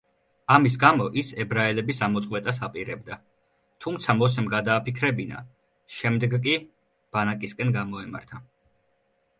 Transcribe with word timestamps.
ამის 0.53 0.75
გამო 0.83 1.05
ის 1.21 1.27
ებრაელების 1.43 1.99
ამოწყვეტას 2.07 2.59
აპირებდა, 2.69 3.17
თუმცა 3.85 4.17
მოსემ 4.23 4.49
გადააფიქრებინა, 4.55 5.45
შემდეგ 5.99 6.37
კი 6.49 6.59
ბანაკისკენ 7.19 7.77
გამოემართა. 7.81 8.45